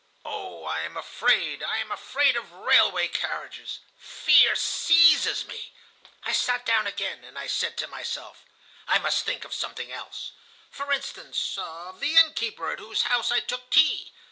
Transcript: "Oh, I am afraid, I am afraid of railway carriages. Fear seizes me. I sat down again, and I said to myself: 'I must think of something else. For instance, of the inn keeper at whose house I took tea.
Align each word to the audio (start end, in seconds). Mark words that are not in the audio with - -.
"Oh, 0.25 0.65
I 0.65 0.79
am 0.79 0.97
afraid, 0.97 1.61
I 1.61 1.77
am 1.77 1.91
afraid 1.91 2.35
of 2.35 2.51
railway 2.51 3.07
carriages. 3.07 3.81
Fear 3.99 4.55
seizes 4.55 5.45
me. 5.45 5.73
I 6.23 6.31
sat 6.31 6.65
down 6.65 6.87
again, 6.87 7.23
and 7.23 7.37
I 7.37 7.45
said 7.45 7.77
to 7.77 7.87
myself: 7.87 8.43
'I 8.87 8.97
must 8.97 9.25
think 9.25 9.45
of 9.45 9.53
something 9.53 9.91
else. 9.91 10.31
For 10.71 10.91
instance, 10.91 11.55
of 11.55 11.99
the 11.99 12.15
inn 12.15 12.33
keeper 12.33 12.71
at 12.71 12.79
whose 12.79 13.03
house 13.03 13.31
I 13.31 13.41
took 13.41 13.69
tea. 13.69 14.11